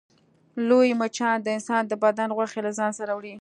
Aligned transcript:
لوی 0.67 0.89
مچان 1.01 1.37
د 1.41 1.47
انسان 1.57 1.83
د 1.87 1.93
بدن 2.03 2.29
غوښې 2.37 2.59
له 2.65 2.71
ځان 2.79 2.91
سره 2.99 3.11
وړي 3.13 3.29